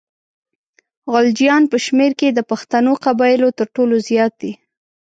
غلجیان 1.11 1.63
په 1.71 1.77
شمېر 1.85 2.11
کې 2.19 2.27
د 2.33 2.39
پښتنو 2.51 2.93
قبایلو 3.05 3.49
تر 3.57 3.67
ټولو 3.75 3.95
زیات 4.07 4.33
دي. 4.41 4.51